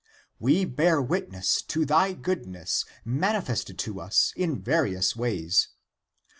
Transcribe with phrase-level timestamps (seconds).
[0.39, 5.67] We bear witness to thy goodness manifested to us in various ways.